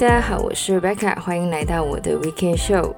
[0.00, 2.94] 大家好，我是 Rebecca，欢迎来到我的 Weekend Show。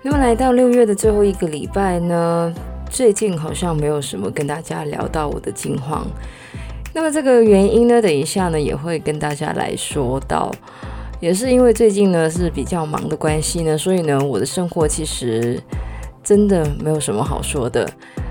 [0.00, 2.54] 那么来到六月的最后一个礼拜呢，
[2.88, 6.06] 最近好像没有什么跟大家聊到我的近况。
[6.94, 10.50] 那么这个原因呢，等一下呢也会跟大家来说到。
[11.20, 15.60] 也是因为最近呢是比较忙的关系呢，所以呢我的生活其实
[16.24, 17.86] 真的没有什么好说的。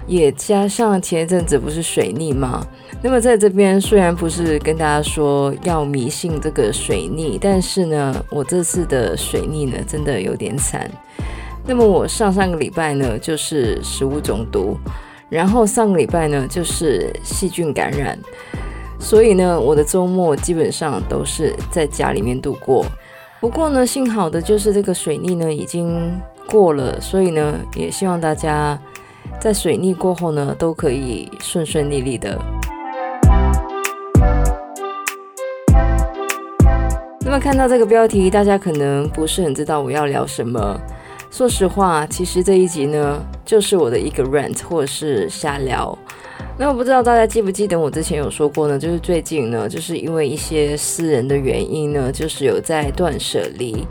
[0.09, 2.66] 也加上前一阵子不是水逆吗？
[3.04, 10.90] 那么在这边虽然不是跟大家说要迷信这个水逆，但是呢我这次的水逆呢真的有点惨。
[11.63, 14.76] 那么我上上个礼拜呢就是食物中毒，
[15.30, 18.18] 然后上个礼拜呢就是细菌感染。
[18.99, 22.84] 所以呢，我的周末基本上都是在家里面度过。
[23.40, 28.77] 不过呢，幸好的就是这个水逆呢已经过了，所以呢，也希望大家
[29.40, 32.37] 在水逆过后呢都可以顺顺利利的。
[37.21, 40.79] 那么看到这个标题，大家可能不是很知道我要聊什么。
[41.31, 45.98] 说实话，其实这一集呢就是我的一个 rant 或者是瞎聊。
[46.57, 53.87] 那我不知道大家记不记得我之前有说过呢，就是最近呢，就是因为一些私人的原因呢，就是有在断舍离，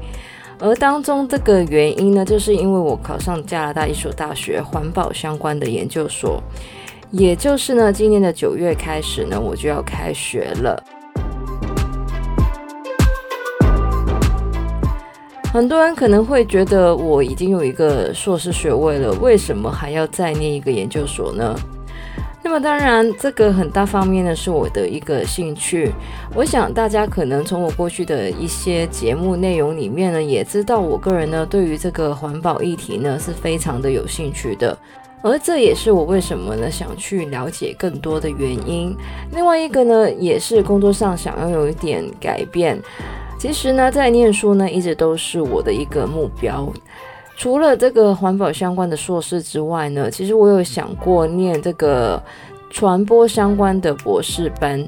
[0.61, 6.43] 而当中这个原因呢，就是因为我考上加拿大一所大学环保相关的研究所，
[7.13, 10.83] 也就是呢，今年的九月开始呢，我就要开学了。
[15.53, 21.55] 很多人可能会觉得我已经有一个硕士学位了，为什么还要再念一个研究所呢？
[22.49, 25.93] 那么当然，这个很大方面呢是我的一个兴趣。
[26.35, 34.75] 我想大家可能从我过去的一些节目内容里面呢，也知道我个人呢对于这个环保议题呢是非常的有兴趣的。
[35.21, 38.97] 而这也是我为什么呢想去了解更多的原因。
[39.35, 42.81] 另外一个呢，也是工作上想要有一点改变。
[43.39, 46.73] 其实呢，在念书呢一直都是我的一个目标。
[47.39, 52.21] 除了这个环保相关的硕士之外呢，其实我有想过念这个
[52.69, 54.85] 传播相关的博士班，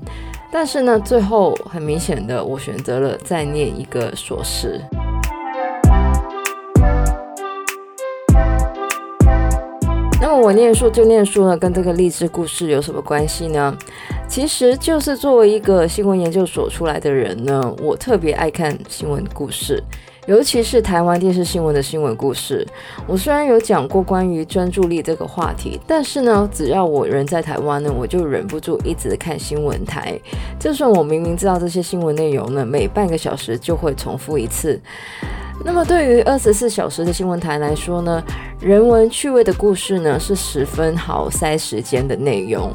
[0.51, 4.81] 但是呢，最后很明显的我选择了再念一个硕士。
[10.21, 13.73] 那么我念书就念书呢，跟这个励志故事有什么关系呢？
[14.27, 19.81] 其实就是作为一个新闻研究所出来的人呢，我特别爱看新闻故事。
[20.27, 22.67] 尤其是台湾电视新闻的新闻故事，
[23.07, 30.19] 我虽然有讲过关于专注力这个话题，但是呢，只要我人在台湾呢，我就忍不住一直看新闻台。
[30.59, 34.79] 就算我明明知道这些新闻内容呢，每半个小时就会重复一次。
[35.63, 38.23] 那么对于二十四小时的新闻台来说呢，
[38.61, 42.73] 人文趣味的故事呢是十分好塞时间的内容，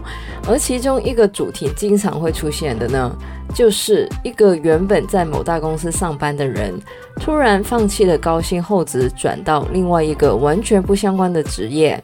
[0.48, 3.12] 而其中一个主题经常会出现的呢，
[3.56, 6.80] 就是一个原本在某大公司上班的人，
[7.20, 12.02] 突然放弃了高薪厚职，转到另外一个完全不相关的职业。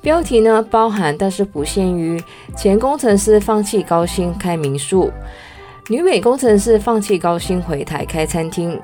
[0.00, 2.22] 标题呢包含但是不限于
[2.56, 5.12] 前工程师放弃高薪开民宿，
[5.88, 8.80] 女美工程师放弃高薪回台开餐厅。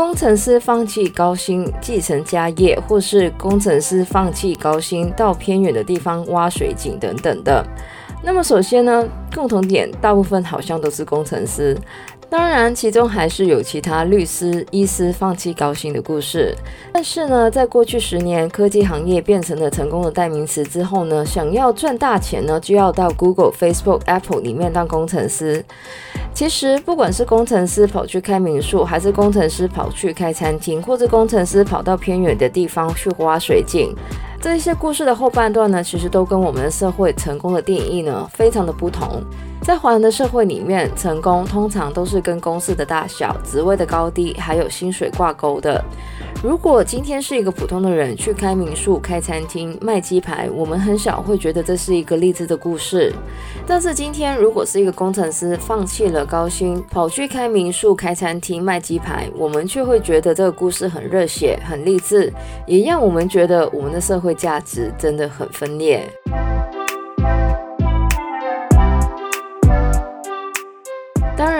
[0.00, 7.62] 工程师放弃高薪继承家业，或是工程师放弃高薪到偏远的地方挖水井等等的。
[8.22, 11.76] 那么首先呢，共同点大部分好像都是工程师。
[12.30, 16.56] 当然，其中还是有其他律师、医师放弃高薪的故事。
[16.92, 25.64] 但是呢，在过去十年，科技行业变成了成功的代名词之后呢，想要赚大钱呢，就要到 Google、Facebook、Apple 里面当工程师。
[26.32, 33.92] 其实，不管是工程师跑去开民宿，还是工程师跑去开餐厅，或者工程师跑到偏远的地方去挖水井。
[34.40, 39.20] 这些故事的后半段呢，其实都跟我们的社会成功的定义呢，非常的不同。
[39.62, 45.84] 在华人的社会里面，成功通常都是跟公司的大小、职位的高低，还有薪水挂钩的。
[46.42, 53.12] 如果今天是一个普通的人去开民宿、开餐厅、卖鸡排，我们很少会觉得这是一个励志的故事。
[53.66, 62.32] 但是今天如果是一个工程师放弃了高薪，跑去开民宿、开餐厅、卖鸡排，我们却会觉得这个故事很热血、很励志，
[62.66, 66.10] 也让我们觉得我们的社会价值真的很分裂。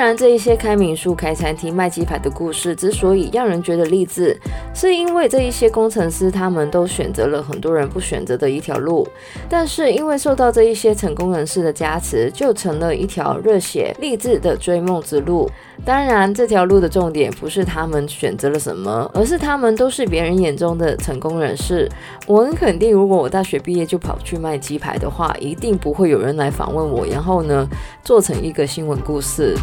[0.00, 4.35] 然，这一些开民宿、开餐厅、卖鸡排的故事之所以让人觉得励志，
[4.75, 9.06] 是因为这一些工程师他们都选择了很多人不选择的一条路，
[9.47, 15.50] 但是因为受到这一些成功人士的加持，就成了一条热血励志的追梦之路。
[15.82, 21.91] 当然，这条路的重点不是他们选择了什么，而是他们都是别人眼中的成功人士。
[22.27, 27.67] 我很肯定，如果我大学毕业就跑去卖鸡排的话，一定不会有人来访问我，然后呢，
[28.05, 29.56] 做成一个新闻故事。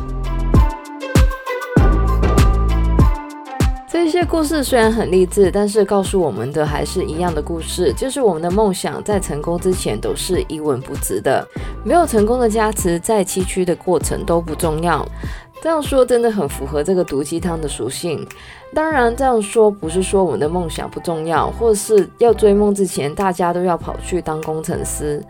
[3.90, 11.46] 这些故事虽然很励志，但是告诉我们的还是一样的故事，就是我们的梦想在成功之前都是一文不值的，
[11.84, 15.06] 没有成功的加持，再崎岖的过程都不重要。
[15.62, 18.25] 这样说真的很符合这个毒鸡汤的属性。
[18.74, 25.24] 当然，这样说不是说我们的梦想不重要，或是要追梦之前大家都要跑去当工程师。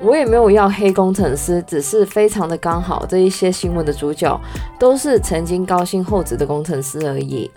[0.00, 4.40] 我也没有要黑工程师，只是非常的刚好，这一些新闻的主角
[4.78, 7.50] 都是曾经高薪厚职的工程师而已。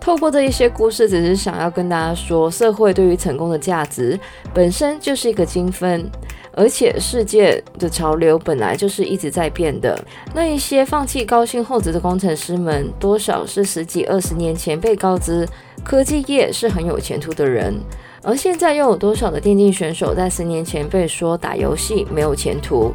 [0.00, 4.18] 透过这一些故事，只是想要跟大家说，社会对于成功的价值
[4.54, 6.10] 本身就是一个精分，
[6.54, 9.98] 而且世界的潮流本来就是一直在变的。
[10.34, 15.48] 那一些放弃高薪厚职的工程师们，多少是十几二十年前被告知
[15.82, 17.74] 科技业是很有前途的人。
[18.22, 22.94] 而现在又有多少的电竞选手在十年前被说打游戏没有前途？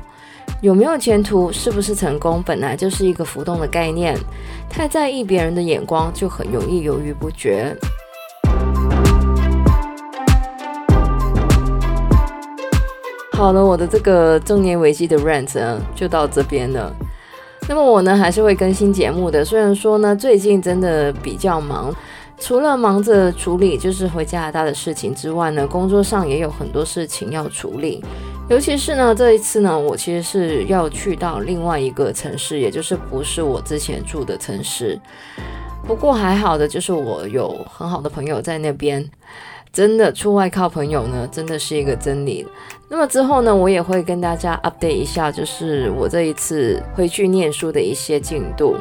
[0.61, 4.15] 有没有前途，是不是成功，本来就是一个浮动的概念。
[4.69, 7.75] 太在意别人的眼光，就很容易犹豫不决。
[13.37, 16.91] 好了，我的这个中年危机的 rant，就到这边了。
[17.69, 21.93] 那么我呢，还是会更新节目的，虽然说呢，最近真的比较忙。
[22.39, 28.03] 除了忙着处理就是回加拿大的事情之外呢，工作上也有很多事情要处理。
[28.49, 34.99] 尤其是呢，这一次呢，我其实是要去到另外一个城市，也就是不是我之前住的城市。
[35.85, 39.07] 不过还好的就是我有很好的朋友在那边。
[39.77, 42.43] 真的出外靠朋友呢，真的是一个真理。
[42.89, 48.75] 那么之后呢，我也会跟大家 update 一下，就是我这一次回去念书的一些进度。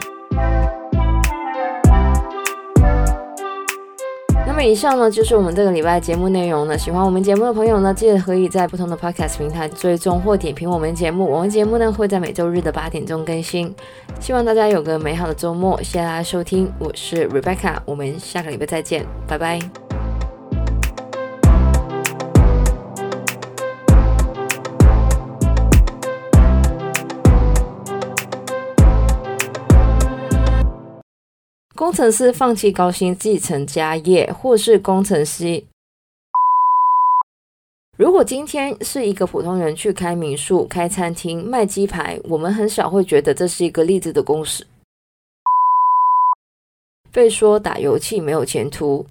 [4.47, 6.79] 那么以上呢，就是我们这个礼拜节目内容呢。
[6.79, 11.31] 喜欢我们节目的朋友呢，记得可以在不同的 podcast 平台追踪或点评我们节目。
[11.31, 13.71] 我们节目呢会在每周日的八点钟更新。
[14.19, 19.86] 希望大家有个美好的周末，谢谢大家收听，我是 Rebecca，我们下个礼拜再见，拜拜。
[31.87, 35.63] 工程师放弃高薪继承家业，或是工程师。
[37.97, 44.67] 如果今天是一个普通人去开民宿、开餐厅、卖鸡排，我们很少会觉得这是一个励志的公式。
[47.13, 49.07] 被说打游戏没有前途。